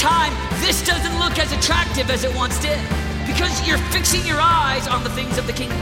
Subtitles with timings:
[0.00, 0.32] time,
[0.64, 2.80] this doesn't look as attractive as it once did
[3.26, 5.78] because you're fixing your eyes on the things of the kingdom.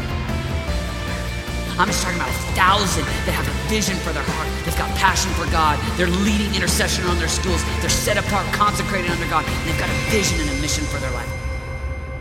[1.79, 4.51] I'm just talking about a thousand that have a vision for their heart.
[4.65, 5.79] They've got passion for God.
[5.97, 7.63] They're leading intercession on their schools.
[7.79, 9.47] They're set apart, consecrated under God.
[9.65, 11.31] They've got a vision and a mission for their life.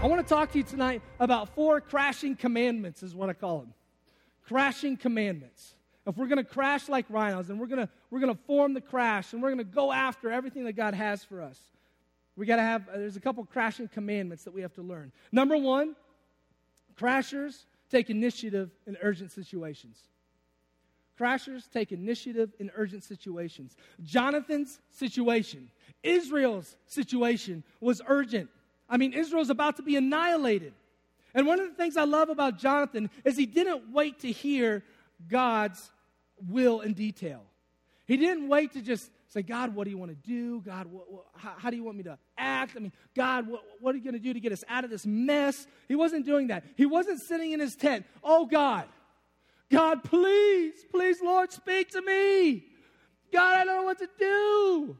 [0.03, 3.61] I want to talk to you tonight about four crashing commandments, is what I call
[3.61, 3.73] them.
[4.45, 5.73] Crashing commandments.
[6.05, 8.75] If we're going to crash like rhinos and we're going to, we're going to form
[8.75, 11.59] the crash and we're going to go after everything that God has for us,
[12.37, 15.11] we got to have, uh, there's a couple crashing commandments that we have to learn.
[15.31, 15.95] Number one,
[16.95, 19.97] crashers take initiative in urgent situations.
[21.19, 23.75] Crashers take initiative in urgent situations.
[24.03, 25.69] Jonathan's situation,
[26.03, 28.49] Israel's situation was urgent.
[28.87, 30.73] I mean, Israel's about to be annihilated.
[31.33, 34.83] And one of the things I love about Jonathan is he didn't wait to hear
[35.27, 35.91] God's
[36.47, 37.41] will in detail.
[38.05, 40.61] He didn't wait to just say, God, what do you want to do?
[40.61, 42.73] God, what, what, how, how, do you want me to act?
[42.75, 44.89] I mean, God, what, what are you going to do to get us out of
[44.89, 45.67] this mess?
[45.87, 46.63] He wasn't doing that.
[46.75, 48.05] He wasn't sitting in his tent.
[48.23, 48.85] Oh, God,
[49.71, 52.63] God, please, please, Lord, speak to me.
[53.31, 54.97] God, I don't know what to do.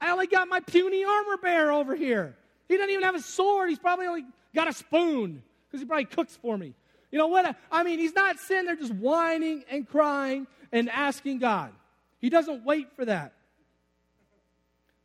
[0.00, 2.36] I only got my puny armor bearer over here.
[2.68, 3.68] He doesn't even have a sword.
[3.68, 6.74] He's probably only got a spoon because he probably cooks for me.
[7.12, 7.56] You know what?
[7.70, 11.72] I mean, he's not sitting there just whining and crying and asking God.
[12.18, 13.33] He doesn't wait for that.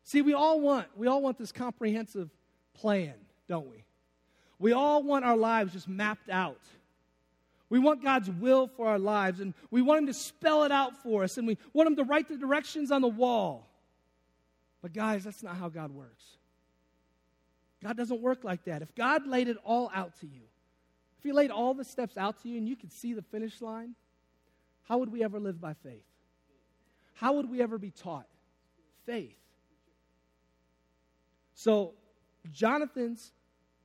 [0.10, 2.32] See, we all want we all want this comprehensive
[2.74, 3.14] plan,
[3.48, 3.84] don't we?
[4.58, 6.64] We all want our lives just mapped out.
[7.70, 10.98] We want God's will for our lives, and we want Him to spell it out
[11.04, 13.70] for us, and we want Him to write the directions on the wall.
[14.82, 16.24] But, guys, that's not how God works.
[17.84, 18.82] God doesn't work like that.
[18.82, 20.42] If God laid it all out to you,
[21.20, 23.62] if He laid all the steps out to you and you could see the finish
[23.62, 23.94] line,
[24.86, 26.02] how would we ever live by faith?
[27.14, 28.26] how would we ever be taught?
[29.06, 29.36] Faith.
[31.60, 31.92] So,
[32.54, 33.34] Jonathan's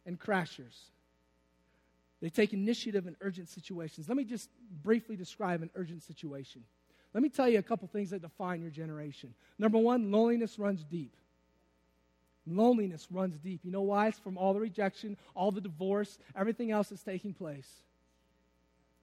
[0.06, 0.78] and Crashers,
[2.22, 4.08] they take initiative in urgent situations.
[4.08, 4.48] Let me just
[4.84, 6.62] briefly describe an urgent situation.
[7.14, 9.34] Let me tell you a couple things that define your generation.
[9.58, 11.16] Number one, loneliness runs deep.
[12.46, 13.62] Loneliness runs deep.
[13.64, 14.06] You know why?
[14.06, 17.68] It's from all the rejection, all the divorce, everything else that's taking place.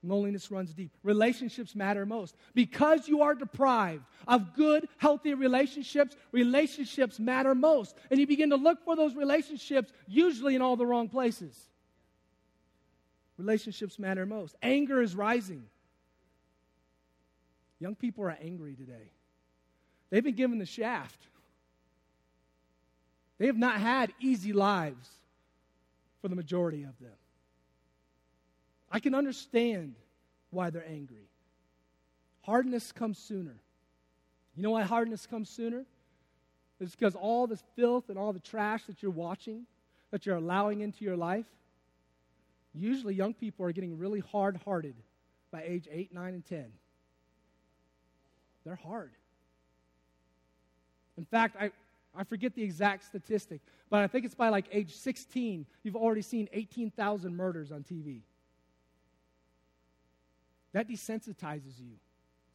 [0.03, 0.91] Loneliness runs deep.
[1.03, 2.35] Relationships matter most.
[2.55, 7.95] Because you are deprived of good, healthy relationships, relationships matter most.
[8.09, 11.55] And you begin to look for those relationships, usually in all the wrong places.
[13.37, 14.55] Relationships matter most.
[14.63, 15.63] Anger is rising.
[17.79, 19.11] Young people are angry today.
[20.09, 21.19] They've been given the shaft.
[23.37, 25.09] They have not had easy lives
[26.21, 27.11] for the majority of them.
[28.91, 29.95] I can understand
[30.49, 31.29] why they're angry.
[32.41, 33.55] Hardness comes sooner.
[34.55, 35.85] You know why hardness comes sooner?
[36.79, 39.65] It's because all the filth and all the trash that you're watching,
[40.09, 41.45] that you're allowing into your life,
[42.73, 44.95] usually young people are getting really hard hearted
[45.51, 46.65] by age 8, 9, and 10.
[48.65, 49.11] They're hard.
[51.17, 51.71] In fact, I,
[52.15, 56.21] I forget the exact statistic, but I think it's by like age 16, you've already
[56.21, 58.21] seen 18,000 murders on TV.
[60.73, 61.97] That desensitizes you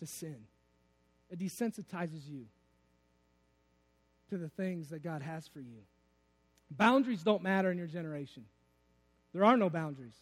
[0.00, 0.36] to sin.
[1.30, 2.46] It desensitizes you
[4.30, 5.82] to the things that God has for you.
[6.70, 8.44] Boundaries don't matter in your generation.
[9.32, 10.16] There are no boundaries.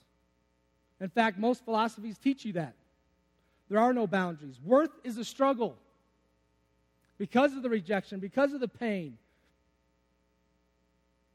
[1.01, 2.75] In fact, most philosophies teach you that.
[3.69, 4.61] There are no boundaries.
[4.63, 5.77] Worth is a struggle.
[7.17, 9.17] Because of the rejection, because of the pain,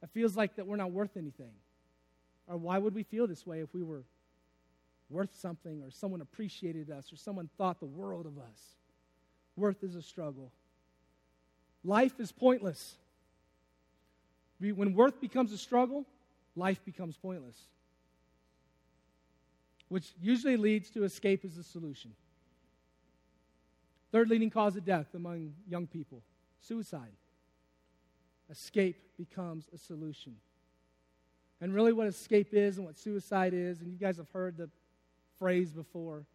[0.03, 1.51] it feels like that we're not worth anything.
[2.47, 4.03] Or why would we feel this way if we were
[5.09, 8.75] worth something or someone appreciated us or someone thought the world of us.
[9.55, 10.51] Worth is a struggle.
[11.83, 12.95] Life is pointless.
[14.59, 16.05] When worth becomes a struggle,
[16.55, 17.57] life becomes pointless,
[19.87, 22.11] which usually leads to escape as a solution.
[24.11, 26.21] Third leading cause of death among young people
[26.59, 27.13] suicide.
[28.49, 30.35] Escape becomes a solution.
[31.61, 34.69] And really, what escape is and what suicide is, and you guys have heard the
[35.39, 36.25] phrase before,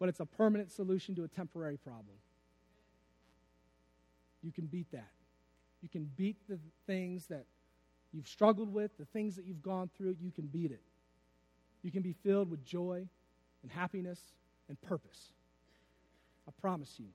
[0.00, 2.16] but it's a permanent solution to a temporary problem.
[4.42, 5.10] You can beat that.
[5.82, 7.44] You can beat the things that
[8.12, 10.80] you've struggled with, the things that you've gone through, you can beat it.
[11.82, 13.06] You can be filled with joy
[13.62, 14.18] and happiness
[14.68, 15.32] and purpose.
[16.48, 17.06] I promise you.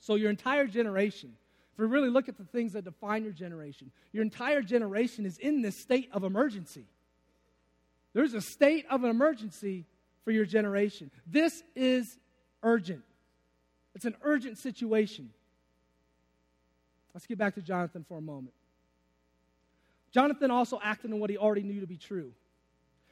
[0.00, 1.32] So, your entire generation,
[1.72, 5.38] if we really look at the things that define your generation, your entire generation is
[5.38, 6.86] in this state of emergency.
[8.12, 9.86] There's a state of an emergency
[10.24, 11.10] for your generation.
[11.26, 12.18] This is
[12.62, 13.02] urgent.
[13.94, 15.30] It's an urgent situation.
[17.12, 18.54] Let's get back to Jonathan for a moment.
[20.12, 22.32] Jonathan also acted on what he already knew to be true.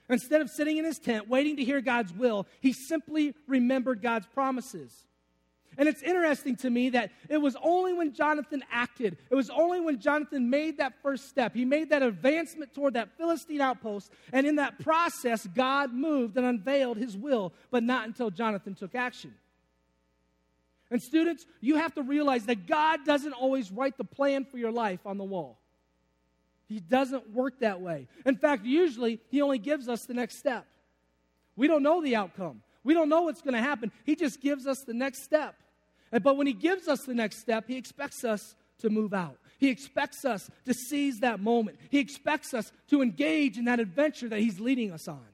[0.09, 4.27] Instead of sitting in his tent waiting to hear God's will, he simply remembered God's
[4.27, 4.93] promises.
[5.79, 9.81] And it's interesting to me that it was only when Jonathan acted, it was only
[9.81, 14.47] when Jonathan made that first step, he made that advancement toward that Philistine outpost, and
[14.47, 19.35] in that process, God moved and unveiled his will, but not until Jonathan took action.
[20.91, 24.71] And students, you have to realize that God doesn't always write the plan for your
[24.71, 25.59] life on the wall.
[26.69, 28.09] He doesn't work that way.
[28.27, 30.67] In fact, usually, He only gives us the next step.
[31.57, 33.93] We don't know the outcome, we don't know what's going to happen.
[34.05, 35.55] He just gives us the next step.
[36.11, 39.39] But when He gives us the next step, He expects us to move out.
[39.59, 41.79] He expects us to seize that moment.
[41.89, 45.25] He expects us to engage in that adventure that He's leading us on.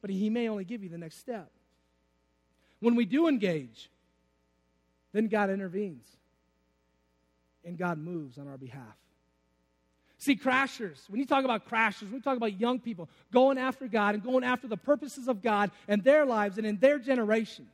[0.00, 1.50] But He may only give you the next step.
[2.80, 3.90] When we do engage,
[5.12, 6.06] then God intervenes
[7.64, 8.96] and God moves on our behalf.
[10.24, 14.14] See, crashers, when you talk about crashers, you talk about young people going after God
[14.14, 17.66] and going after the purposes of God in their lives and in their generation,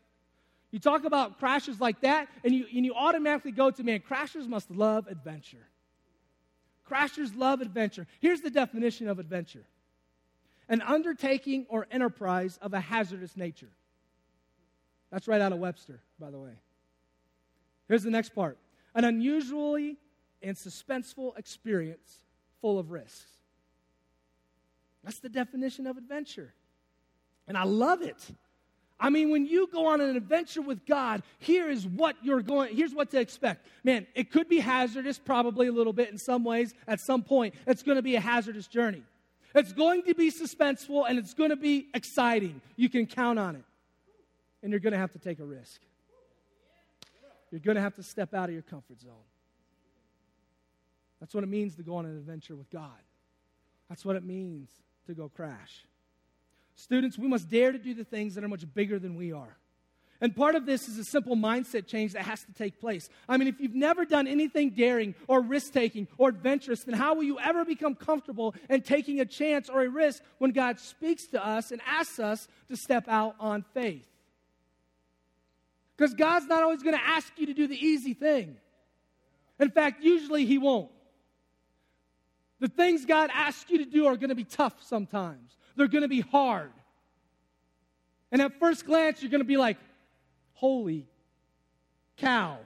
[0.72, 4.48] you talk about crashers like that, and you, and you automatically go to, man, crashers
[4.48, 5.64] must love adventure.
[6.90, 8.08] Crashers love adventure.
[8.18, 9.62] Here's the definition of adventure
[10.68, 13.70] an undertaking or enterprise of a hazardous nature.
[15.12, 16.54] That's right out of Webster, by the way.
[17.86, 18.58] Here's the next part
[18.96, 19.98] an unusually
[20.42, 22.22] and suspenseful experience
[22.60, 23.26] full of risks.
[25.04, 26.52] That's the definition of adventure.
[27.48, 28.18] And I love it.
[29.00, 32.76] I mean, when you go on an adventure with God, here is what you're going,
[32.76, 33.66] here's what to expect.
[33.82, 36.74] Man, it could be hazardous, probably a little bit in some ways.
[36.86, 39.02] At some point, it's going to be a hazardous journey.
[39.54, 42.60] It's going to be suspenseful and it's going to be exciting.
[42.76, 43.64] You can count on it
[44.62, 45.80] and you're going to have to take a risk.
[47.50, 49.10] You're going to have to step out of your comfort zone.
[51.20, 52.90] That's what it means to go on an adventure with God.
[53.88, 54.70] That's what it means
[55.06, 55.84] to go crash.
[56.74, 59.56] Students, we must dare to do the things that are much bigger than we are.
[60.22, 63.08] And part of this is a simple mindset change that has to take place.
[63.26, 67.14] I mean, if you've never done anything daring or risk taking or adventurous, then how
[67.14, 71.26] will you ever become comfortable in taking a chance or a risk when God speaks
[71.28, 74.06] to us and asks us to step out on faith?
[75.96, 78.56] Because God's not always going to ask you to do the easy thing.
[79.58, 80.90] In fact, usually He won't.
[82.60, 86.02] The things God asks you to do are going to be tough sometimes, they're going
[86.02, 86.70] to be hard.
[88.32, 89.76] And at first glance, you're going to be like,
[90.54, 91.06] holy
[92.18, 92.58] cow.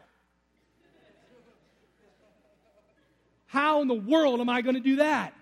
[3.47, 5.33] How in the world am I going to do that?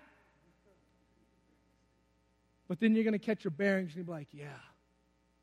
[2.67, 4.45] But then you're going to catch your bearings and you'll be like, yeah,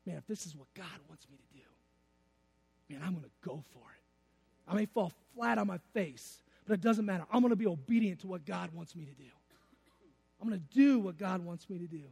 [0.05, 3.63] man, if this is what God wants me to do, man, I'm going to go
[3.73, 4.71] for it.
[4.71, 6.41] I may fall flat on my face,
[6.71, 7.25] but it doesn't matter.
[7.29, 9.29] I'm going to be obedient to what God wants me to do.
[10.41, 12.03] I'm going to do what God wants me to do.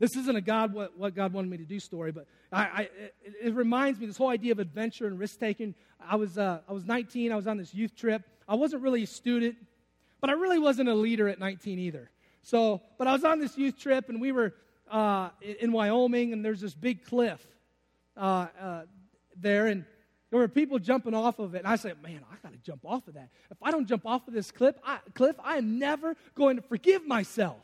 [0.00, 2.80] This isn't a God what, what God wanted me to do story, but I, I,
[2.82, 5.76] it, it, reminds me this whole idea of adventure and risk taking.
[6.04, 7.30] I was uh, I was 19.
[7.30, 8.24] I was on this youth trip.
[8.48, 9.54] I wasn't really a student,
[10.20, 12.10] but I really wasn't a leader at 19 either.
[12.42, 14.52] So, but I was on this youth trip, and we were
[14.90, 15.28] uh,
[15.60, 17.46] in Wyoming, and there's this big cliff
[18.16, 18.82] uh, uh
[19.36, 19.84] there, and
[20.32, 21.58] there were people jumping off of it.
[21.58, 23.28] And I said, man, I got to jump off of that.
[23.50, 26.62] If I don't jump off of this cliff, I, cliff, I am never going to
[26.62, 27.60] forgive myself.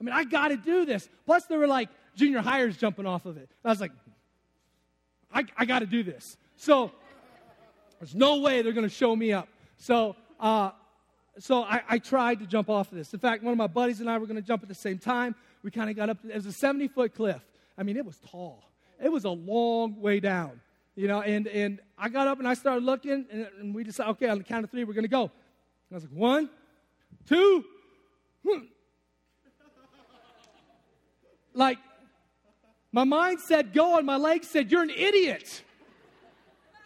[0.00, 1.08] I mean, I got to do this.
[1.26, 3.48] Plus, there were like junior highers jumping off of it.
[3.64, 3.92] I was like,
[5.32, 6.36] I, I got to do this.
[6.56, 6.90] So
[8.00, 9.48] there's no way they're going to show me up.
[9.76, 10.72] So, uh,
[11.38, 13.14] so I, I, tried to jump off of this.
[13.14, 14.98] In fact, one of my buddies and I were going to jump at the same
[14.98, 15.36] time.
[15.62, 16.18] We kind of got up.
[16.28, 17.40] it was a 70 foot cliff.
[17.78, 18.64] I mean, it was tall
[19.02, 20.60] it was a long way down,
[20.94, 21.22] you know.
[21.22, 24.38] And, and I got up and I started looking, and, and we decided, okay, on
[24.38, 25.22] the count of three, we're going to go.
[25.22, 25.30] And
[25.92, 26.50] I was like, one,
[27.26, 27.64] two,
[28.46, 28.58] hmm.
[31.54, 31.78] like,
[32.92, 35.62] my mind said go, and my legs said, you're an idiot.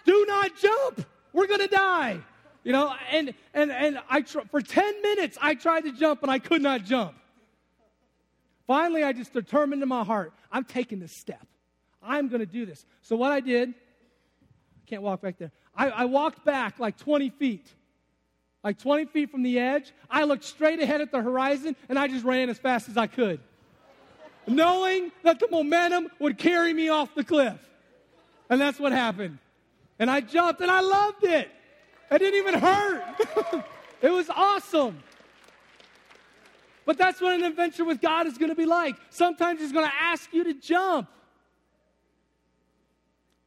[0.05, 1.07] Do not jump.
[1.33, 2.21] We're going to die.
[2.63, 6.31] You know, and, and, and I tr- for 10 minutes, I tried to jump, and
[6.31, 7.15] I could not jump.
[8.67, 11.47] Finally, I just determined in my heart, I'm taking this step.
[12.03, 12.87] I'm going to do this.
[13.03, 13.75] So what I did,
[14.85, 15.51] can't walk back there.
[15.77, 17.67] I, I walked back like 20 feet,
[18.63, 19.93] like 20 feet from the edge.
[20.11, 23.07] I looked straight ahead at the horizon and I just ran as fast as I
[23.07, 23.41] could,
[24.47, 27.59] knowing that the momentum would carry me off the cliff.
[28.51, 29.39] And that's what happened.
[29.99, 31.51] And I jumped and I loved it.
[32.11, 33.65] It didn't even hurt.
[34.03, 35.03] it was awesome.
[36.85, 38.97] But that's what an adventure with God is going to be like.
[39.11, 41.09] Sometimes He's going to ask you to jump.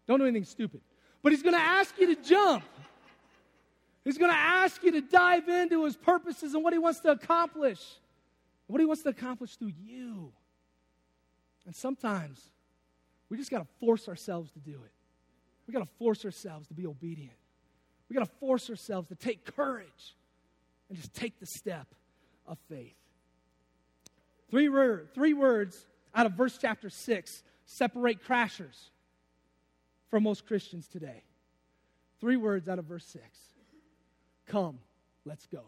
[0.08, 0.82] Don't do anything stupid.
[1.24, 2.64] But he's going to ask you to jump.
[4.04, 7.12] He's going to ask you to dive into his purposes and what he wants to
[7.12, 7.82] accomplish,
[8.68, 10.32] what he wants to accomplish through you.
[11.66, 12.42] And sometimes
[13.30, 14.92] we just got to force ourselves to do it.
[15.68, 17.36] We got to force ourselves to be obedient.
[18.10, 20.16] We got to force ourselves to take courage
[20.88, 21.88] and just take the step
[22.48, 22.96] of faith.
[24.50, 24.70] Three,
[25.14, 28.92] three words out of verse chapter 6 separate crashers
[30.10, 31.24] from most Christians today.
[32.20, 33.24] Three words out of verse 6
[34.48, 34.80] Come,
[35.26, 35.64] let's go.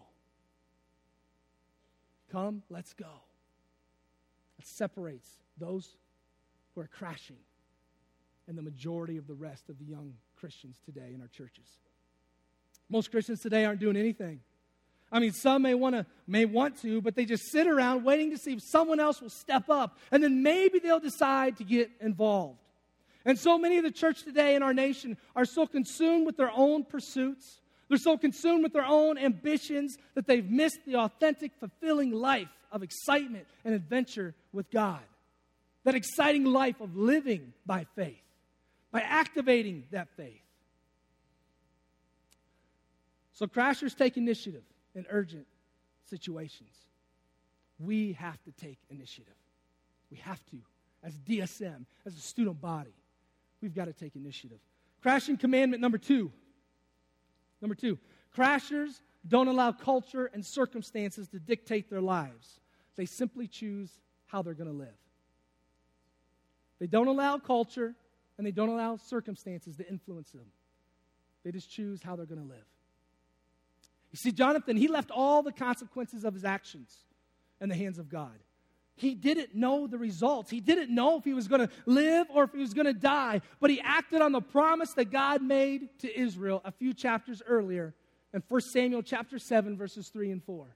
[2.32, 3.10] Come, let's go.
[4.60, 5.28] It separates
[5.58, 5.96] those
[6.74, 7.38] who are crashing
[8.48, 11.68] and the majority of the rest of the young Christians today in our churches.
[12.90, 14.42] Most Christians today aren't doing anything.
[15.12, 18.32] I mean, some may want to, may want to, but they just sit around waiting
[18.32, 21.90] to see if someone else will step up, and then maybe they'll decide to get
[22.00, 22.60] involved.
[23.26, 26.52] And so many of the church today in our nation are so consumed with their
[26.52, 27.60] own pursuits,
[27.90, 32.84] they're so consumed with their own ambitions that they've missed the authentic, fulfilling life of
[32.84, 35.02] excitement and adventure with God.
[35.86, 38.22] That exciting life of living by faith,
[38.92, 40.42] by activating that faith.
[43.34, 45.48] So, crashers take initiative in urgent
[46.10, 46.76] situations.
[47.80, 49.34] We have to take initiative.
[50.12, 50.58] We have to,
[51.04, 52.94] as DSM, as a student body,
[53.62, 54.60] we've got to take initiative.
[55.02, 56.32] Crashing commandment number two.
[57.62, 57.98] Number two,
[58.36, 62.60] crashers don't allow culture and circumstances to dictate their lives.
[62.96, 63.92] They simply choose
[64.28, 64.88] how they're going to live.
[66.80, 67.96] They don't allow culture
[68.38, 70.46] and they don't allow circumstances to influence them.
[71.44, 72.66] They just choose how they're going to live.
[74.12, 76.96] You see, Jonathan, he left all the consequences of his actions
[77.62, 78.40] in the hands of God.
[79.00, 80.52] He didn't know the results.
[80.52, 82.94] He didn't know if he was going to live or if he was going to
[82.94, 87.42] die, but he acted on the promise that God made to Israel a few chapters
[87.48, 87.94] earlier
[88.34, 90.68] in 1 Samuel chapter 7 verses 3 and 4.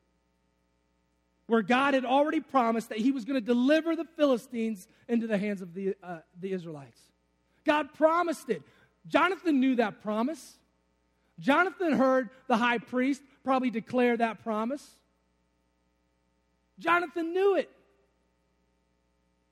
[1.47, 5.37] Where God had already promised that he was going to deliver the Philistines into the
[5.37, 7.01] hands of the, uh, the Israelites.
[7.65, 8.61] God promised it.
[9.05, 10.57] Jonathan knew that promise.
[11.39, 14.87] Jonathan heard the high priest probably declare that promise.
[16.79, 17.69] Jonathan knew it.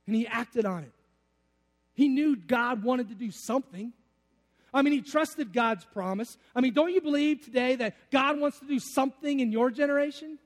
[0.07, 0.91] And he acted on it.
[1.93, 3.93] He knew God wanted to do something.
[4.73, 6.37] I mean, he trusted God's promise.
[6.55, 10.39] I mean, don't you believe today that God wants to do something in your generation?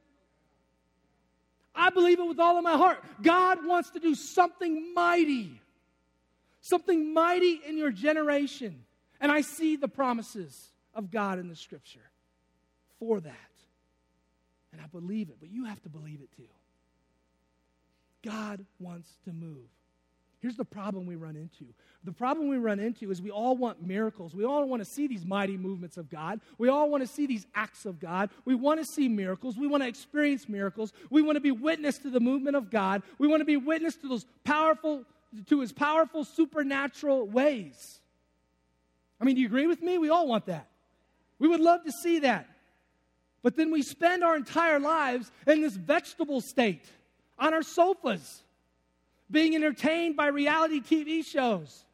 [1.75, 3.03] I believe it with all of my heart.
[3.21, 5.61] God wants to do something mighty,
[6.61, 8.83] something mighty in your generation.
[9.19, 12.09] And I see the promises of God in the scripture
[12.99, 13.33] for that.
[14.71, 16.47] And I believe it, but you have to believe it too.
[18.25, 19.67] God wants to move.
[20.39, 21.65] Here's the problem we run into.
[22.03, 24.35] The problem we run into is we all want miracles.
[24.35, 26.39] We all want to see these mighty movements of God.
[26.57, 28.29] We all want to see these acts of God.
[28.45, 29.57] We want to see miracles.
[29.57, 30.93] We want to experience miracles.
[31.09, 33.01] We want to be witness to the movement of God.
[33.17, 35.03] We want to be witness to those powerful
[35.47, 37.99] to his powerful supernatural ways.
[39.19, 39.97] I mean, do you agree with me?
[39.97, 40.67] We all want that.
[41.39, 42.47] We would love to see that.
[43.41, 46.85] But then we spend our entire lives in this vegetable state
[47.37, 48.43] on our sofas,
[49.29, 51.85] being entertained by reality TV shows,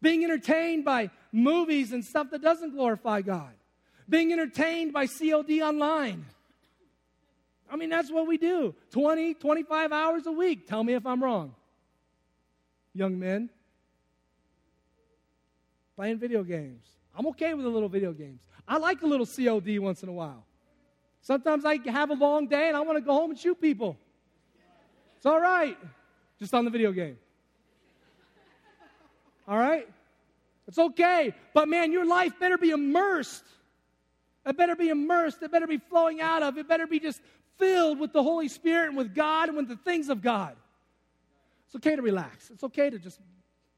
[0.00, 3.52] being entertained by movies and stuff that doesn't glorify God,
[4.08, 6.24] being entertained by COD online.
[7.70, 10.68] I mean, that's what we do 20, 25 hours a week.
[10.68, 11.54] Tell me if I'm wrong.
[12.94, 13.48] Young men,
[15.96, 16.84] playing video games.
[17.16, 18.40] I'm okay with a little video games.
[18.68, 20.44] I like a little COD once in a while.
[21.22, 23.96] Sometimes I have a long day and I want to go home and shoot people.
[25.22, 25.78] It's all right,
[26.40, 27.16] just on the video game.
[29.46, 29.88] All right?
[30.66, 31.32] It's okay.
[31.54, 33.44] But man, your life better be immersed.
[34.44, 35.40] It better be immersed.
[35.40, 36.58] It better be flowing out of.
[36.58, 37.20] It better be just
[37.56, 40.56] filled with the Holy Spirit and with God and with the things of God.
[41.66, 42.50] It's okay to relax.
[42.50, 43.20] It's okay to just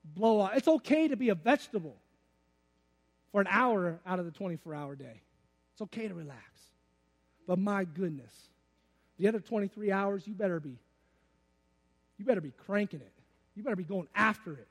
[0.03, 0.53] blow off.
[0.57, 1.97] It's okay to be a vegetable
[3.33, 5.21] for an hour out of the 24 hour day.
[5.75, 6.41] It's okay to relax.
[7.47, 8.33] But my goodness,
[9.19, 10.79] the other 23 hours, you better be
[12.19, 13.13] you better be cranking it.
[13.55, 14.69] You better be going after it.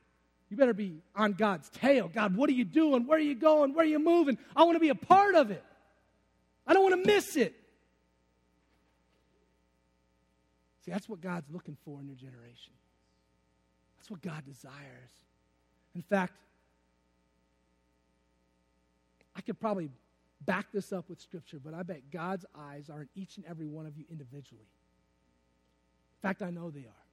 [0.50, 2.10] You better be on God's tail.
[2.12, 3.06] God, what are you doing?
[3.06, 3.74] Where are you going?
[3.74, 4.38] Where are you moving?
[4.54, 5.64] I want to be a part of it.
[6.66, 7.54] I don't want to miss it.
[10.84, 12.72] See, that's what God's looking for in your generation.
[13.96, 14.74] That's what God desires.
[15.94, 16.34] In fact,
[19.34, 19.90] I could probably
[20.44, 23.66] back this up with Scripture, but I bet God's eyes are in each and every
[23.66, 24.60] one of you individually.
[24.62, 27.03] In fact, I know they are.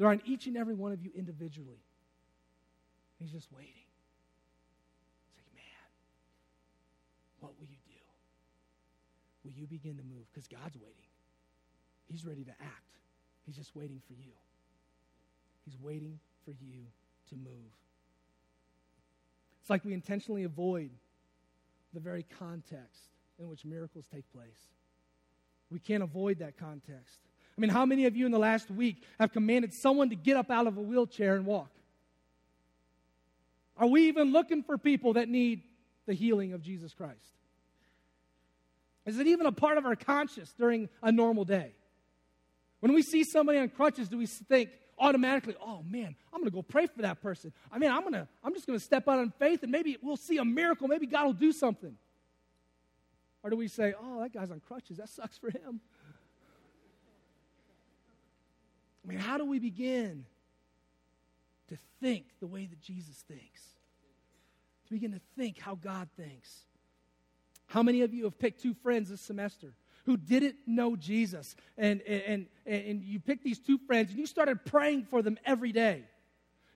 [0.00, 1.84] They're on each and every one of you individually.
[3.18, 3.84] He's just waiting.
[5.28, 5.90] It's like, man,
[7.40, 8.00] what will you do?
[9.44, 10.24] will you begin to move?
[10.32, 11.04] Because God's waiting.
[12.10, 12.96] He's ready to act.
[13.44, 14.32] He's just waiting for you.
[15.66, 16.80] He's waiting for you
[17.28, 17.74] to move.
[19.60, 20.92] It's like we intentionally avoid
[21.92, 24.70] the very context in which miracles take place.
[25.70, 27.20] We can't avoid that context.
[27.56, 30.36] I mean, how many of you in the last week have commanded someone to get
[30.36, 31.70] up out of a wheelchair and walk?
[33.76, 35.62] Are we even looking for people that need
[36.06, 37.18] the healing of Jesus Christ?
[39.06, 41.72] Is it even a part of our conscience during a normal day?
[42.80, 46.54] When we see somebody on crutches, do we think automatically, oh man, I'm going to
[46.54, 47.52] go pray for that person?
[47.72, 50.16] I mean, I'm, gonna, I'm just going to step out in faith and maybe we'll
[50.16, 50.88] see a miracle.
[50.88, 51.96] Maybe God will do something.
[53.42, 54.98] Or do we say, oh, that guy's on crutches.
[54.98, 55.80] That sucks for him?
[59.04, 60.24] I mean, how do we begin
[61.68, 63.62] to think the way that Jesus thinks?
[64.86, 66.64] To begin to think how God thinks?
[67.66, 69.72] How many of you have picked two friends this semester
[70.04, 71.54] who didn't know Jesus?
[71.78, 75.72] And, and, and, you picked these two friends and you started praying for them every
[75.72, 76.04] day.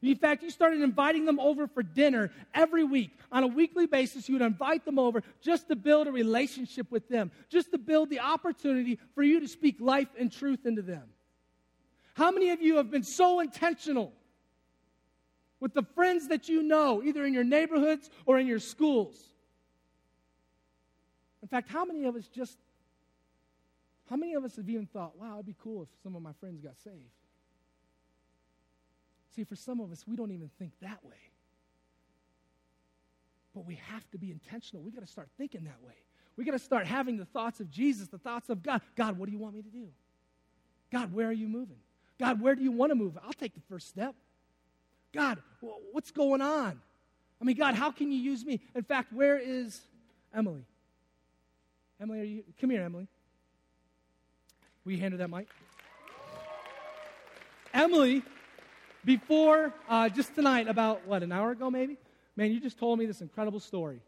[0.00, 3.10] In fact, you started inviting them over for dinner every week.
[3.32, 7.08] On a weekly basis, you would invite them over just to build a relationship with
[7.08, 11.13] them, just to build the opportunity for you to speak life and truth into them.
[12.14, 14.12] How many of you have been so intentional
[15.60, 19.16] with the friends that you know, either in your neighborhoods or in your schools?
[21.42, 22.56] In fact, how many of us just,
[24.08, 26.32] how many of us have even thought, wow, it'd be cool if some of my
[26.40, 27.10] friends got saved?
[29.34, 31.16] See, for some of us, we don't even think that way.
[33.54, 34.82] But we have to be intentional.
[34.82, 35.94] We got to start thinking that way.
[36.36, 38.82] We got to start having the thoughts of Jesus, the thoughts of God.
[38.96, 39.88] God, what do you want me to do?
[40.92, 41.78] God, where are you moving?
[42.18, 43.18] God, where do you want to move?
[43.24, 44.14] I'll take the first step.
[45.12, 45.38] God,
[45.92, 46.80] what's going on?
[47.40, 48.60] I mean, God, how can you use me?
[48.74, 49.80] In fact, where is
[50.34, 50.64] Emily?
[52.00, 52.44] Emily, are you?
[52.60, 53.06] Come here, Emily.
[54.84, 55.48] Will you hand her that mic?
[57.72, 58.22] Emily,
[59.04, 61.96] before uh, just tonight, about what, an hour ago maybe?
[62.36, 64.00] Man, you just told me this incredible story.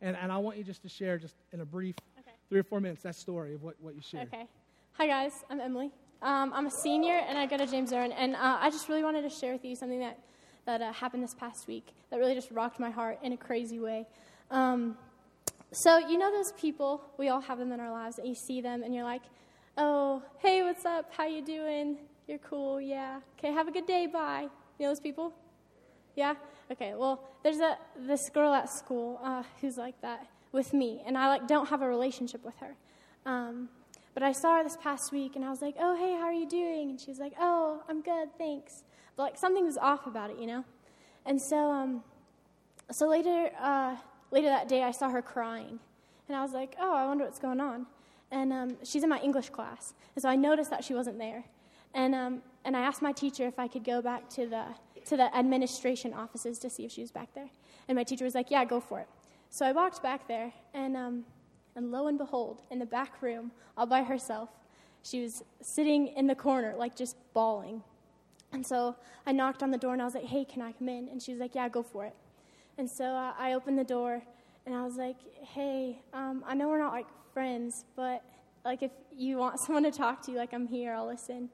[0.00, 2.30] And, and I want you just to share, just in a brief okay.
[2.48, 4.28] three or four minutes, that story of what, what you shared.
[4.32, 4.46] Okay.
[4.94, 5.44] Hi, guys.
[5.48, 5.90] I'm Emily.
[6.22, 8.12] Um, I'm a senior and I go to James Irwin.
[8.12, 10.18] And uh, I just really wanted to share with you something that,
[10.66, 13.80] that uh, happened this past week that really just rocked my heart in a crazy
[13.80, 14.06] way.
[14.50, 14.96] Um,
[15.72, 18.60] so, you know those people, we all have them in our lives, and you see
[18.60, 19.22] them and you're like,
[19.78, 21.10] oh, hey, what's up?
[21.16, 21.96] How you doing?
[22.28, 23.20] You're cool, yeah.
[23.38, 24.48] Okay, have a good day, bye.
[24.78, 25.32] You know those people?
[26.14, 26.34] Yeah?
[26.70, 31.16] Okay, well, there's a, this girl at school uh, who's like that with me, and
[31.16, 32.76] I like don't have a relationship with her.
[33.24, 33.70] Um,
[34.14, 36.32] but I saw her this past week, and I was like, oh, hey, how are
[36.32, 36.90] you doing?
[36.90, 38.84] And she was like, oh, I'm good, thanks.
[39.16, 40.64] But like something was off about it, you know?
[41.24, 42.02] And so, um,
[42.90, 43.96] so later, uh,
[44.30, 45.78] later that day, I saw her crying.
[46.28, 47.86] And I was like, oh, I wonder what's going on.
[48.30, 49.94] And um, she's in my English class.
[50.14, 51.44] And so I noticed that she wasn't there.
[51.94, 54.64] And, um, and I asked my teacher if I could go back to the,
[55.06, 57.50] to the administration offices to see if she was back there.
[57.88, 59.08] And my teacher was like, yeah, go for it.
[59.50, 61.24] So I walked back there, and, um,
[61.74, 64.50] and lo and behold, in the back room, all by herself,
[65.02, 67.82] she was sitting in the corner, like just bawling.
[68.52, 70.88] And so I knocked on the door and I was like, hey, can I come
[70.88, 71.08] in?
[71.08, 72.14] And she was like, yeah, go for it.
[72.78, 74.22] And so uh, I opened the door
[74.66, 78.22] and I was like, hey, um, I know we're not like friends, but
[78.64, 81.48] like if you want someone to talk to you, like I'm here, I'll listen.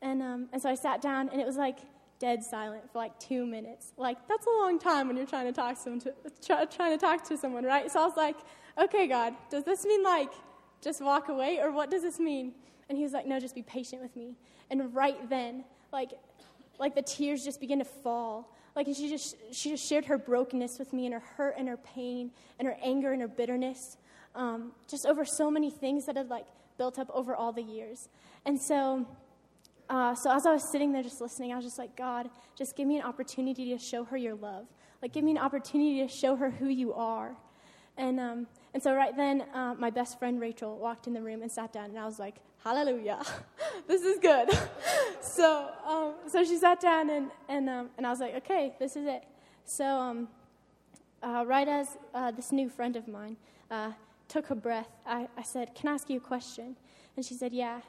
[0.00, 1.78] And, um, and so I sat down and it was like
[2.24, 3.92] dead silent for like two minutes.
[3.98, 6.98] Like that's a long time when you're trying to talk to someone, to, try, trying
[6.98, 7.90] to talk to someone, right?
[7.92, 8.36] So I was like,
[8.78, 10.32] okay, God, does this mean like
[10.80, 12.54] just walk away or what does this mean?
[12.88, 14.36] And he was like, no, just be patient with me.
[14.70, 16.12] And right then, like,
[16.78, 20.16] like the tears just begin to fall like and she just she just shared her
[20.16, 23.98] brokenness with me and her hurt and her pain and her anger and her bitterness,
[24.34, 26.46] um, just over so many things that had like
[26.78, 28.08] built up over all the years.
[28.46, 29.06] And so,
[29.88, 32.76] uh, so as I was sitting there just listening, I was just like, God, just
[32.76, 34.66] give me an opportunity to show her your love.
[35.02, 37.36] Like, give me an opportunity to show her who you are.
[37.96, 41.42] And um, and so right then, uh, my best friend Rachel walked in the room
[41.42, 43.22] and sat down, and I was like, hallelujah,
[43.86, 44.48] this is good.
[45.20, 48.96] so, um, so she sat down and, and, um, and I was like, okay, this
[48.96, 49.22] is it.
[49.64, 50.28] So, um,
[51.22, 53.36] uh, right as uh, this new friend of mine
[53.70, 53.92] uh,
[54.26, 56.76] took a breath, I, I said, can I ask you a question?
[57.16, 57.80] And she said, yeah.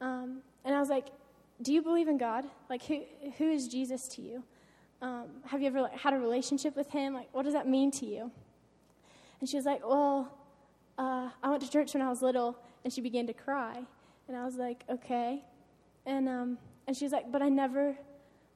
[0.00, 1.06] Um, and I was like,
[1.62, 2.44] do you believe in God?
[2.68, 3.02] Like, who,
[3.38, 4.44] who is Jesus to you?
[5.02, 7.14] Um, have you ever had a relationship with him?
[7.14, 8.30] Like, what does that mean to you?
[9.40, 10.32] And she was like, well,
[10.98, 13.82] uh, I went to church when I was little, and she began to cry.
[14.28, 15.42] And I was like, okay.
[16.06, 17.96] And, um, and she was like, but I never,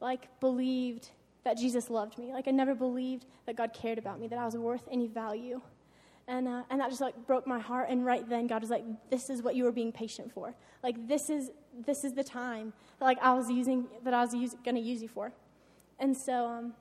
[0.00, 1.10] like, believed
[1.44, 2.32] that Jesus loved me.
[2.32, 5.60] Like, I never believed that God cared about me, that I was worth any value.
[6.30, 7.88] And, uh, and that just like broke my heart.
[7.90, 10.54] And right then, God was like, "This is what you were being patient for.
[10.80, 11.50] Like this is
[11.86, 14.32] this is the time that like I was using that I was
[14.64, 15.32] going to use you for."
[15.98, 16.74] And so, um,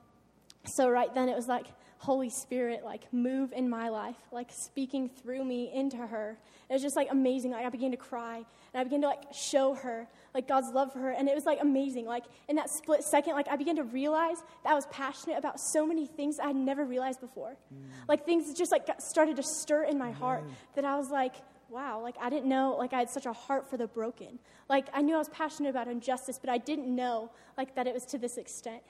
[0.64, 1.66] so right then it was like
[2.00, 6.38] Holy Spirit like move in my life, like speaking through me into her.
[6.70, 7.50] It was just like amazing.
[7.50, 10.94] Like I began to cry and I began to like show her like God's love
[10.94, 11.10] for her.
[11.10, 12.06] And it was like amazing.
[12.06, 15.60] Like in that split second, like I began to realize that I was passionate about
[15.60, 17.50] so many things I had never realized before.
[17.50, 17.90] Mm.
[18.08, 20.44] Like things just like started to stir in my heart
[20.76, 21.34] that I was like,
[21.68, 24.38] wow, like I didn't know like I had such a heart for the broken.
[24.70, 27.92] Like I knew I was passionate about injustice, but I didn't know like that it
[27.92, 28.80] was to this extent.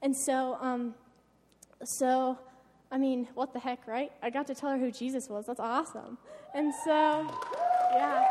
[0.00, 0.94] And so, um,
[1.84, 2.38] so
[2.94, 4.12] I mean, what the heck, right?
[4.22, 5.46] I got to tell her who Jesus was.
[5.46, 6.16] That's awesome.
[6.54, 7.28] And so,
[7.92, 8.24] yeah.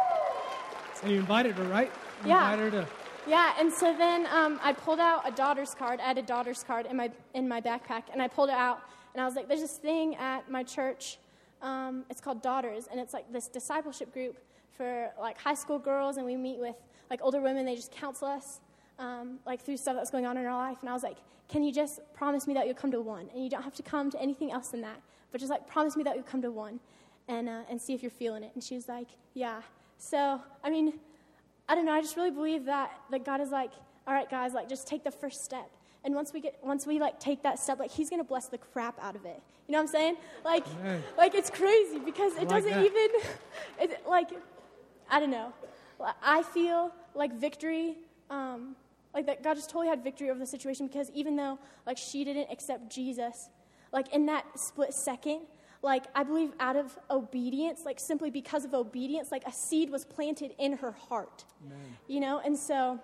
[1.03, 1.91] And you invited her, right?
[2.23, 2.53] You yeah.
[2.53, 2.87] Invited her to.
[3.27, 5.99] Yeah, and so then um, I pulled out a daughter's card.
[5.99, 8.81] I had a daughter's card in my in my backpack, and I pulled it out,
[9.13, 11.17] and I was like, "There's this thing at my church.
[11.61, 14.37] Um, it's called Daughters, and it's like this discipleship group
[14.75, 16.75] for like high school girls, and we meet with
[17.09, 17.65] like older women.
[17.65, 18.59] They just counsel us,
[19.03, 20.77] um, like through stuff that's going on in our life.
[20.81, 21.17] And I was like,
[21.49, 23.29] can you just promise me that you'll come to one?
[23.33, 25.97] And you don't have to come to anything else than that, but just like promise
[25.97, 26.79] me that you'll come to one
[27.27, 28.51] and, uh, and see if you're feeling it.
[28.53, 29.61] And she was like, yeah.
[29.97, 30.93] So, I mean,
[31.67, 31.91] I don't know.
[31.91, 33.71] I just really believe that, that God is like,
[34.07, 35.69] all right, guys, like just take the first step.
[36.05, 38.57] And once we get, once we like take that step, like He's gonna bless the
[38.57, 39.41] crap out of it.
[39.67, 40.15] You know what I'm saying?
[40.43, 40.65] Like,
[41.17, 43.09] like it's crazy because it doesn't even,
[43.79, 44.29] it, like,
[45.09, 45.53] I don't know.
[46.21, 47.95] I feel like victory
[48.29, 48.75] um,
[49.13, 52.23] like that God just totally had victory over the situation because even though like she
[52.23, 53.49] didn't accept Jesus,
[53.91, 55.41] like in that split second,
[55.81, 60.05] like I believe out of obedience, like simply because of obedience, like a seed was
[60.05, 61.43] planted in her heart.
[61.65, 61.77] Amen.
[62.07, 62.99] You know, and so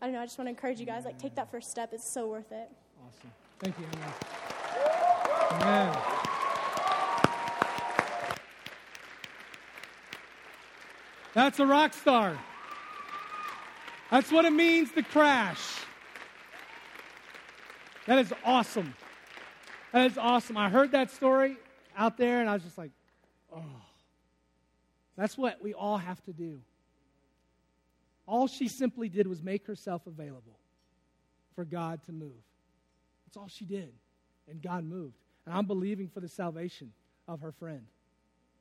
[0.00, 1.92] I don't know, I just want to encourage you guys, like take that first step.
[1.92, 2.70] It's so worth it.
[3.04, 3.30] Awesome.
[3.58, 4.12] Thank you, Amen.
[5.62, 5.98] Amen.
[11.34, 12.38] That's a rock star.
[14.10, 15.80] That's what it means to crash.
[18.06, 18.94] That is awesome.
[19.92, 20.56] That is awesome.
[20.56, 21.56] I heard that story
[21.96, 22.90] out there and I was just like,
[23.54, 23.62] oh.
[25.16, 26.60] That's what we all have to do.
[28.26, 30.58] All she simply did was make herself available
[31.54, 32.30] for God to move.
[33.26, 33.92] That's all she did.
[34.48, 35.16] And God moved.
[35.44, 36.92] And I'm believing for the salvation
[37.26, 37.82] of her friend,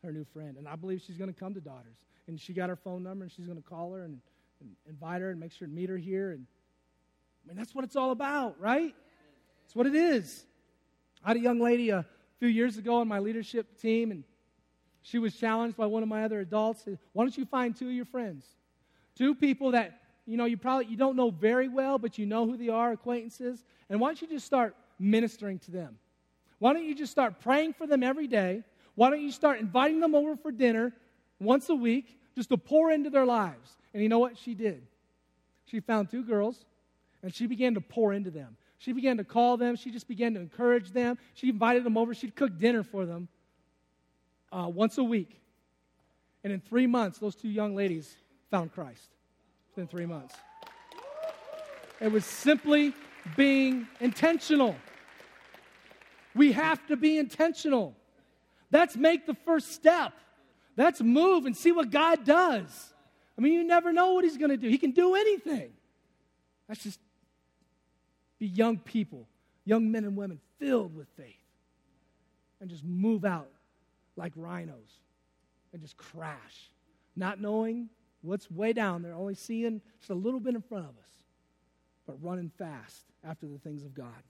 [0.03, 0.57] her new friend.
[0.57, 1.95] And I believe she's going to come to daughters.
[2.27, 4.19] And she got her phone number and she's going to call her and
[4.61, 6.31] and invite her and make sure to meet her here.
[6.31, 6.45] And
[7.43, 8.93] I mean, that's what it's all about, right?
[9.65, 10.45] It's what it is.
[11.23, 12.05] I had a young lady a
[12.39, 14.23] few years ago on my leadership team, and
[15.01, 16.85] she was challenged by one of my other adults.
[17.13, 18.45] Why don't you find two of your friends?
[19.15, 22.45] Two people that you know you probably you don't know very well, but you know
[22.45, 23.63] who they are, acquaintances.
[23.89, 25.97] And why don't you just start ministering to them?
[26.59, 28.63] Why don't you just start praying for them every day?
[28.95, 30.91] Why don't you start inviting them over for dinner
[31.39, 33.77] once a week just to pour into their lives?
[33.93, 34.83] And you know what she did?
[35.65, 36.63] She found two girls
[37.23, 38.55] and she began to pour into them.
[38.77, 39.75] She began to call them.
[39.75, 41.17] She just began to encourage them.
[41.33, 42.13] She invited them over.
[42.13, 43.27] She'd cook dinner for them
[44.51, 45.41] uh, once a week.
[46.43, 48.15] And in three months, those two young ladies
[48.51, 49.09] found Christ.
[49.71, 50.35] Within three months.
[51.99, 52.93] It was simply
[53.35, 54.75] being intentional.
[56.35, 57.95] We have to be intentional.
[58.69, 60.13] That's make the first step.
[60.77, 62.93] That's move and see what God does.
[63.37, 64.69] I mean, you never know what he's going to do.
[64.69, 65.71] He can do anything.
[66.69, 66.99] Let's just
[68.39, 69.27] be young people,
[69.65, 71.35] young men and women filled with faith,
[72.61, 73.49] and just move out
[74.15, 75.01] like rhinos
[75.73, 76.69] and just crash,
[77.15, 77.89] not knowing
[78.21, 81.09] what's way down there, only seeing just a little bit in front of us,
[82.05, 84.23] but running fast after the things of God.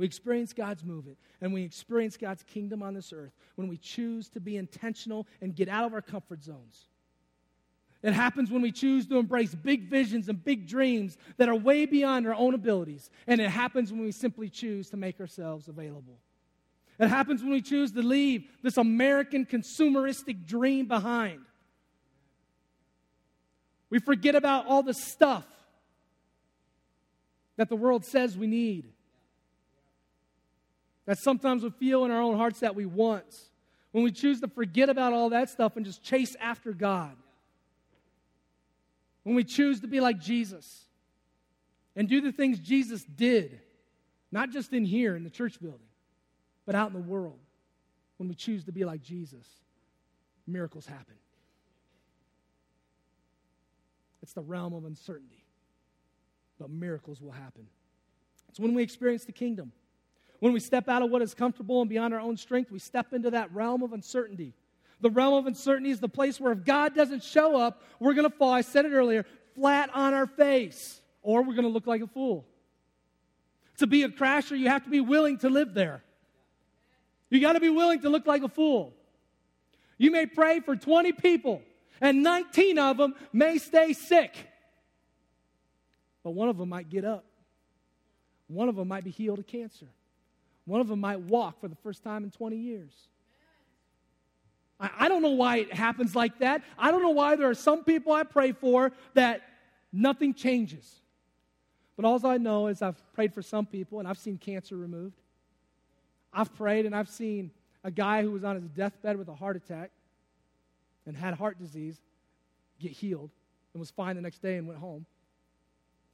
[0.00, 4.30] We experience God's movement and we experience God's kingdom on this earth when we choose
[4.30, 6.88] to be intentional and get out of our comfort zones.
[8.02, 11.84] It happens when we choose to embrace big visions and big dreams that are way
[11.84, 13.10] beyond our own abilities.
[13.26, 16.18] And it happens when we simply choose to make ourselves available.
[16.98, 21.40] It happens when we choose to leave this American consumeristic dream behind.
[23.90, 25.44] We forget about all the stuff
[27.58, 28.94] that the world says we need.
[31.06, 33.24] That sometimes we feel in our own hearts that we want.
[33.92, 37.16] When we choose to forget about all that stuff and just chase after God
[39.22, 40.86] when we choose to be like Jesus
[41.96, 43.60] and do the things Jesus did,
[44.32, 45.80] not just in here in the church building,
[46.66, 47.38] but out in the world,
[48.16, 49.46] when we choose to be like Jesus,
[50.46, 51.14] miracles happen.
[54.22, 55.44] It's the realm of uncertainty,
[56.58, 57.66] but miracles will happen.
[58.48, 59.72] It's when we experience the kingdom.
[60.40, 63.12] When we step out of what is comfortable and beyond our own strength, we step
[63.12, 64.54] into that realm of uncertainty.
[65.00, 68.28] The realm of uncertainty is the place where if God doesn't show up, we're going
[68.28, 69.24] to fall, I said it earlier,
[69.54, 72.46] flat on our face, or we're going to look like a fool.
[73.78, 76.02] To be a crasher, you have to be willing to live there.
[77.28, 78.94] You got to be willing to look like a fool.
[79.98, 81.62] You may pray for 20 people,
[82.00, 84.34] and 19 of them may stay sick.
[86.22, 87.24] But one of them might get up.
[88.48, 89.86] One of them might be healed of cancer.
[90.70, 92.92] One of them might walk for the first time in 20 years.
[94.78, 96.62] I, I don't know why it happens like that.
[96.78, 99.42] I don't know why there are some people I pray for that
[99.92, 101.00] nothing changes.
[101.96, 105.20] But all I know is I've prayed for some people and I've seen cancer removed.
[106.32, 107.50] I've prayed and I've seen
[107.82, 109.90] a guy who was on his deathbed with a heart attack
[111.04, 112.00] and had heart disease
[112.78, 113.30] get healed
[113.74, 115.04] and was fine the next day and went home.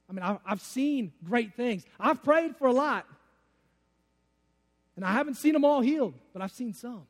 [0.09, 1.85] I mean, I've seen great things.
[1.99, 3.05] I've prayed for a lot.
[4.97, 7.03] And I haven't seen them all healed, but I've seen some.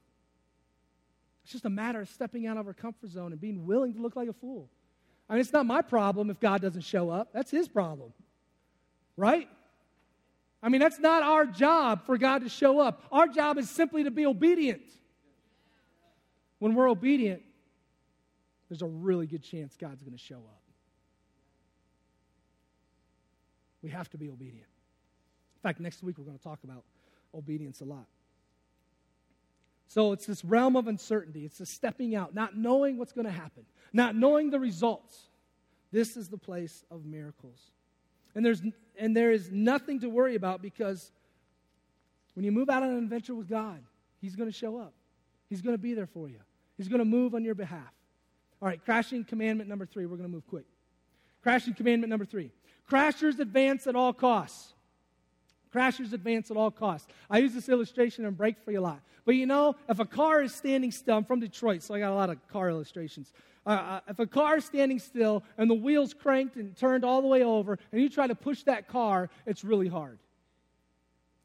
[1.44, 4.02] It's just a matter of stepping out of our comfort zone and being willing to
[4.02, 4.70] look like a fool.
[5.30, 8.12] I mean, it's not my problem if God doesn't show up, that's his problem.
[9.16, 9.48] Right?
[10.62, 13.04] I mean, that's not our job for God to show up.
[13.10, 14.82] Our job is simply to be obedient.
[16.60, 17.42] When we're obedient,
[18.68, 20.62] there's a really good chance God's going to show up.
[23.82, 24.68] We have to be obedient.
[25.56, 26.84] In fact, next week we're going to talk about
[27.34, 28.08] obedience a lot.
[29.88, 31.46] So it's this realm of uncertainty.
[31.46, 35.30] It's the stepping out, not knowing what's going to happen, not knowing the results.
[35.92, 37.60] This is the place of miracles.
[38.36, 38.62] And, there's,
[39.00, 41.12] and there is nothing to worry about because
[42.34, 43.82] when you move out on an adventure with God,
[44.20, 44.94] He's going to show up.
[45.50, 46.40] He's going to be there for you.
[46.76, 47.94] He's going to move on your behalf.
[48.62, 50.06] All right, crashing commandment number three.
[50.06, 50.66] We're going to move quick.
[51.44, 52.52] Crashing commandment number three.
[52.90, 54.74] Crashers advance at all costs.
[55.74, 57.08] Crashers advance at all costs.
[57.30, 59.02] I use this illustration in Break Free a lot.
[59.26, 62.12] But you know, if a car is standing still, I'm from Detroit, so I got
[62.12, 63.34] a lot of car illustrations.
[63.66, 67.22] Uh, uh, if a car is standing still and the wheels cranked and turned all
[67.22, 70.20] the way over, and you try to push that car, it's really hard.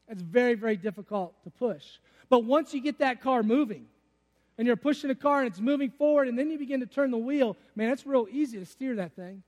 [0.07, 1.83] It's very, very difficult to push.
[2.29, 3.87] But once you get that car moving,
[4.57, 7.11] and you're pushing a car and it's moving forward, and then you begin to turn
[7.11, 9.43] the wheel, man, it's real easy to steer that thing.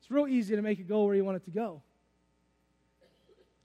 [0.00, 1.82] It's real easy to make it go where you want it to go.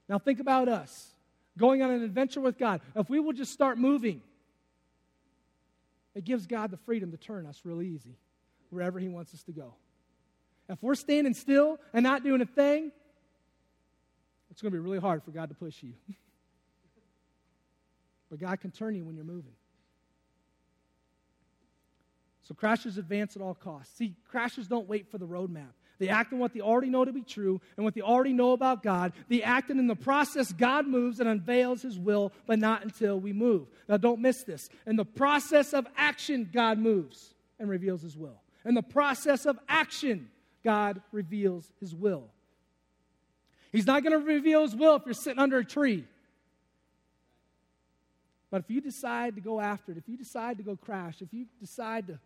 [0.08, 1.14] Now, think about us
[1.56, 2.80] going on an adventure with God.
[2.94, 4.20] If we will just start moving,
[6.14, 8.16] it gives God the freedom to turn us real easy
[8.70, 9.74] wherever He wants us to go.
[10.68, 12.90] If we're standing still and not doing a thing,
[14.50, 15.92] it's going to be really hard for God to push you.
[18.30, 19.52] but God can turn you when you're moving.
[22.42, 23.96] So crashers advance at all costs.
[23.96, 25.72] See, crashers don't wait for the roadmap.
[25.98, 28.52] They act on what they already know to be true and what they already know
[28.52, 29.12] about God.
[29.28, 33.18] They act and in the process, God moves and unveils his will, but not until
[33.18, 33.68] we move.
[33.88, 34.68] Now, don't miss this.
[34.86, 38.40] In the process of action, God moves and reveals his will.
[38.64, 40.30] In the process of action,
[40.64, 42.24] God reveals his will.
[43.70, 46.04] He's not going to reveal his will if you're sitting under a tree.
[48.50, 51.32] But if you decide to go after it, if you decide to go crash, if
[51.32, 52.18] you decide to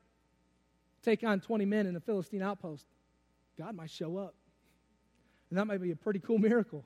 [1.02, 2.84] take on 20 men in a Philistine outpost,
[3.58, 4.34] God might show up.
[5.50, 6.84] And that might be a pretty cool miracle.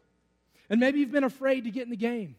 [0.70, 2.36] And maybe you've been afraid to get in the game.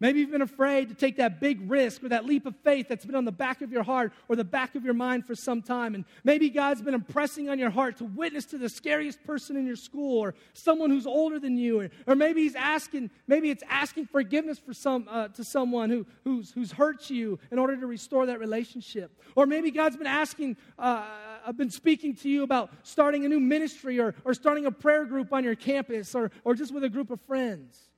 [0.00, 3.04] Maybe you've been afraid to take that big risk or that leap of faith that's
[3.04, 5.60] been on the back of your heart or the back of your mind for some
[5.60, 5.94] time.
[5.94, 9.66] And maybe God's been impressing on your heart to witness to the scariest person in
[9.66, 11.80] your school or someone who's older than you.
[11.80, 16.06] Or, or maybe he's asking, maybe it's asking forgiveness for some, uh, to someone who,
[16.24, 19.20] who's, who's hurt you in order to restore that relationship.
[19.36, 21.04] Or maybe God's been asking, uh,
[21.46, 25.04] I've been speaking to you about starting a new ministry or, or starting a prayer
[25.04, 27.89] group on your campus or, or just with a group of friends.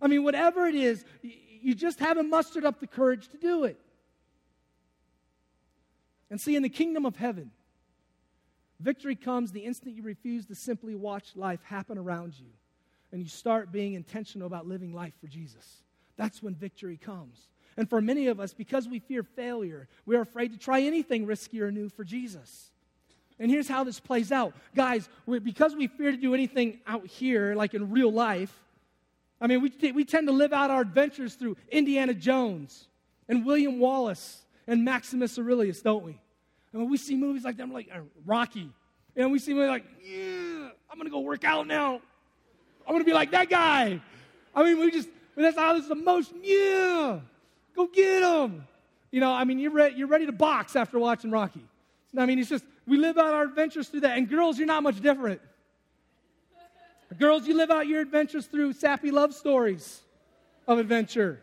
[0.00, 3.78] I mean, whatever it is, you just haven't mustered up the courage to do it.
[6.30, 7.50] And see, in the kingdom of heaven,
[8.80, 12.46] victory comes the instant you refuse to simply watch life happen around you
[13.12, 15.82] and you start being intentional about living life for Jesus.
[16.16, 17.48] That's when victory comes.
[17.76, 21.62] And for many of us, because we fear failure, we're afraid to try anything risky
[21.62, 22.70] or new for Jesus.
[23.38, 24.52] And here's how this plays out.
[24.74, 28.52] Guys, because we fear to do anything out here, like in real life,
[29.40, 32.88] I mean, we, t- we tend to live out our adventures through Indiana Jones
[33.28, 36.18] and William Wallace and Maximus Aurelius, don't we?
[36.72, 38.70] And when we see movies like that, like, uh, Rocky.
[39.16, 42.00] And we see movies like, yeah, I'm going to go work out now.
[42.86, 44.00] I'm going to be like that guy.
[44.54, 47.20] I mean, we just, that's how this is the most, yeah,
[47.76, 48.66] go get him.
[49.10, 51.64] You know, I mean, you're, re- you're ready to box after watching Rocky.
[52.16, 54.18] I mean, it's just, we live out our adventures through that.
[54.18, 55.40] And girls, you're not much different.
[57.16, 60.02] Girls, you live out your adventures through sappy love stories.
[60.66, 61.40] of adventure,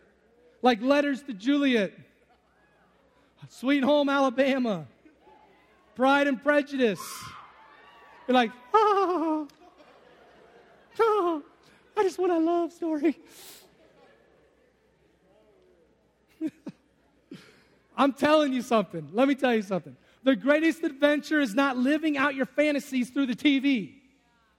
[0.62, 1.92] like Letters to Juliet,
[3.48, 4.86] Sweet Home Alabama,
[5.96, 7.00] Pride and Prejudice.
[8.28, 9.48] You're like, oh,
[11.00, 11.42] oh,
[11.96, 13.18] I just want a love story.
[17.96, 19.08] I'm telling you something.
[19.12, 19.96] Let me tell you something.
[20.22, 23.95] The greatest adventure is not living out your fantasies through the TV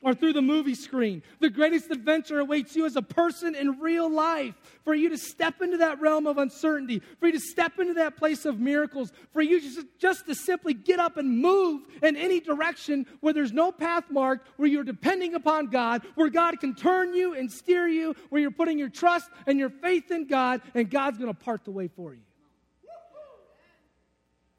[0.08, 1.22] or through the movie screen.
[1.42, 5.62] The greatest adventure awaits you as a person in real life for you to step
[5.62, 9.42] into that realm of uncertainty, for you to step into that place of miracles, for
[9.42, 13.70] you just, just to simply get up and move in any direction where there's no
[13.70, 18.16] path marked, where you're depending upon God, where God can turn you and steer you,
[18.30, 21.66] where you're putting your trust and your faith in God, and God's going to part
[21.66, 22.22] the way for you.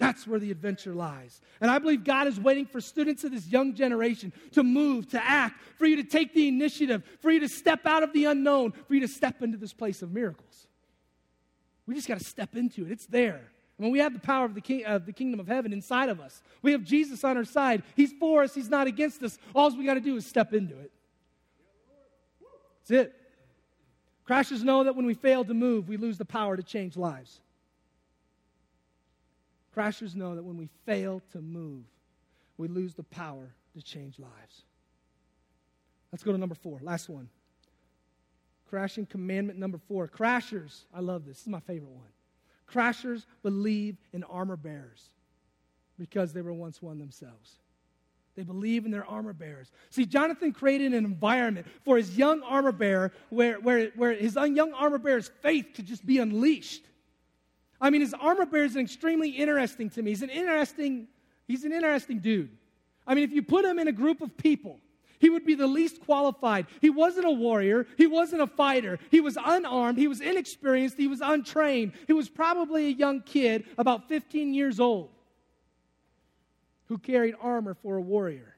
[0.08, 1.42] That's where the adventure lies.
[1.60, 5.22] And I believe God is waiting for students of this young generation to move, to
[5.22, 8.72] act, for you to take the initiative, for you to step out of the unknown,
[8.72, 10.66] for you to step into this place of miracles.
[11.86, 12.90] We just got to step into it.
[12.90, 13.42] It's there.
[13.78, 16.08] I mean, we have the power of the, king, of the kingdom of heaven inside
[16.08, 16.42] of us.
[16.62, 17.82] We have Jesus on our side.
[17.94, 19.38] He's for us, He's not against us.
[19.54, 20.90] All we got to do is step into it.
[22.88, 23.14] That's it.
[24.26, 27.40] Crashers know that when we fail to move, we lose the power to change lives.
[29.78, 31.84] Crashers know that when we fail to move,
[32.56, 34.62] we lose the power to change lives.
[36.10, 37.28] Let's go to number four, last one.
[38.68, 40.08] Crashing commandment number four.
[40.08, 41.36] Crashers, I love this.
[41.36, 42.08] This is my favorite one.
[42.68, 45.10] Crashers believe in armor bearers
[45.96, 47.58] because they were once one themselves.
[48.34, 49.70] They believe in their armor bearers.
[49.90, 54.72] See, Jonathan created an environment for his young armor bearer where, where, where his young
[54.72, 56.82] armor bearer's faith could just be unleashed.
[57.80, 60.10] I mean, his armor bearer is extremely interesting to me.
[60.10, 61.08] He's an interesting,
[61.46, 62.50] he's an interesting dude.
[63.06, 64.80] I mean, if you put him in a group of people,
[65.18, 66.66] he would be the least qualified.
[66.80, 67.86] He wasn't a warrior.
[67.96, 68.98] He wasn't a fighter.
[69.10, 69.98] He was unarmed.
[69.98, 70.96] He was inexperienced.
[70.96, 71.92] He was untrained.
[72.06, 75.10] He was probably a young kid, about 15 years old,
[76.86, 78.56] who carried armor for a warrior.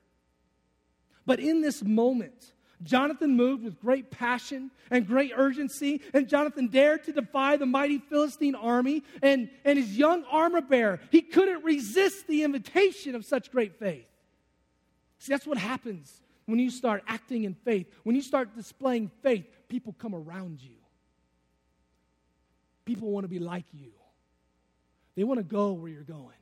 [1.25, 2.53] But in this moment,
[2.83, 7.99] Jonathan moved with great passion and great urgency, and Jonathan dared to defy the mighty
[7.99, 11.01] Philistine army and, and his young armor bearer.
[11.11, 14.07] He couldn't resist the invitation of such great faith.
[15.19, 17.87] See, that's what happens when you start acting in faith.
[18.03, 20.77] When you start displaying faith, people come around you.
[22.87, 23.93] People want to be like you,
[25.17, 26.35] they want to go where you're going.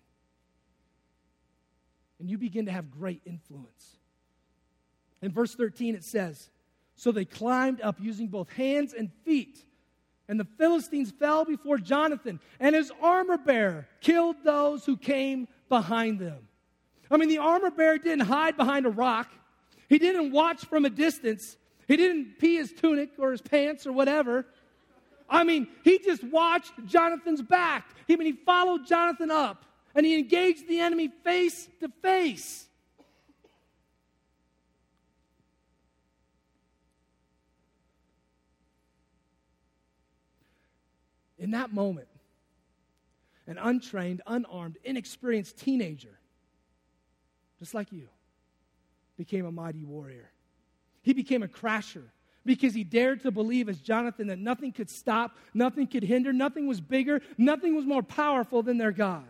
[2.20, 3.97] And you begin to have great influence.
[5.22, 6.50] In verse 13, it says,
[6.96, 9.64] So they climbed up using both hands and feet.
[10.28, 16.18] And the Philistines fell before Jonathan, and his armor bearer killed those who came behind
[16.18, 16.48] them.
[17.11, 19.31] I mean, the armor bearer didn't hide behind a rock,
[19.88, 23.92] he didn't watch from a distance, he didn't pee his tunic or his pants or
[23.92, 24.44] whatever.
[25.31, 27.88] I mean, he just watched Jonathan's back.
[28.09, 32.67] I mean, he followed Jonathan up and he engaged the enemy face to face.
[41.38, 42.09] In that moment,
[43.46, 46.18] an untrained, unarmed, inexperienced teenager,
[47.59, 48.09] just like you,
[49.16, 50.31] became a mighty warrior.
[51.03, 52.05] He became a crasher
[52.44, 56.66] because he dared to believe, as Jonathan, that nothing could stop, nothing could hinder, nothing
[56.66, 59.27] was bigger, nothing was more powerful than their God.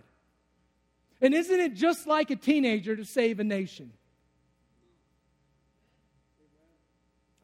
[1.20, 3.92] And isn't it just like a teenager to save a nation?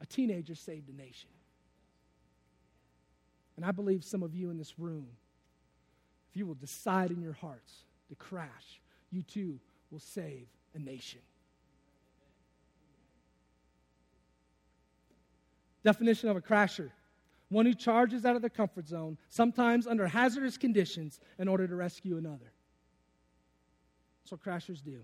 [0.01, 1.29] A teenager saved a nation.
[3.55, 5.07] And I believe some of you in this room,
[6.29, 9.59] if you will decide in your hearts to crash, you too
[9.91, 11.21] will save a nation.
[15.83, 16.91] Definition of a crasher
[17.49, 21.75] one who charges out of the comfort zone, sometimes under hazardous conditions, in order to
[21.75, 22.51] rescue another.
[24.23, 25.01] That's what crashers do.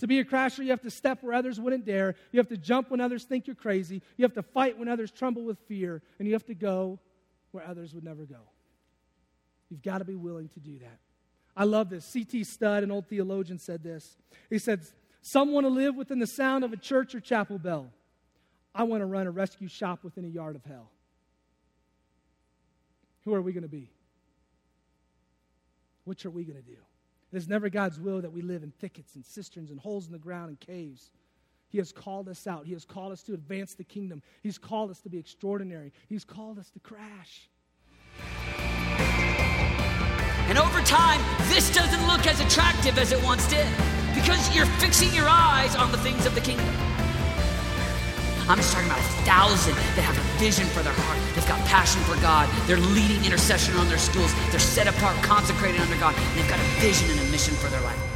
[0.00, 2.14] To be a crasher, you have to step where others wouldn't dare.
[2.30, 4.02] You have to jump when others think you're crazy.
[4.16, 6.02] You have to fight when others tremble with fear.
[6.18, 7.00] And you have to go
[7.52, 8.40] where others would never go.
[9.68, 10.98] You've got to be willing to do that.
[11.56, 12.04] I love this.
[12.04, 12.44] C.T.
[12.44, 14.16] Studd, an old theologian, said this.
[14.48, 14.82] He said,
[15.22, 17.90] Some want to live within the sound of a church or chapel bell.
[18.74, 20.90] I want to run a rescue shop within a yard of hell.
[23.24, 23.90] Who are we going to be?
[26.04, 26.78] Which are we going to do?
[27.32, 30.12] It is never God's will that we live in thickets and cisterns and holes in
[30.12, 31.10] the ground and caves.
[31.68, 32.66] He has called us out.
[32.66, 34.22] He has called us to advance the kingdom.
[34.42, 35.92] He's called us to be extraordinary.
[36.08, 37.50] He's called us to crash.
[40.48, 43.66] And over time, this doesn't look as attractive as it once did
[44.14, 46.74] because you're fixing your eyes on the things of the kingdom.
[48.48, 51.20] I'm just talking about a thousand that have a vision for their heart.
[51.34, 52.48] They've got passion for God.
[52.66, 54.32] They're leading intercession on their schools.
[54.50, 56.16] They're set apart, consecrated under God.
[56.34, 58.07] They've got a vision and a mission for their life.